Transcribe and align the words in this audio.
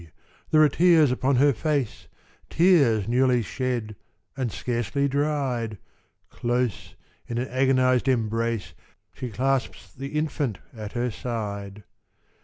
There 0.49 0.63
are 0.63 0.67
tears 0.69 1.11
upon 1.11 1.35
her 1.35 1.53
face 1.53 2.07
Tears 2.49 3.07
newly 3.07 3.43
shed, 3.43 3.95
and 4.35 4.51
scarcely 4.51 5.07
dried: 5.07 5.77
Close, 6.31 6.95
in 7.27 7.37
an 7.37 7.47
agonised 7.49 8.07
embrace, 8.07 8.73
She 9.13 9.29
clasps 9.29 9.93
the 9.93 10.17
infant 10.17 10.57
at 10.75 10.93
her 10.93 11.11
side. 11.11 11.83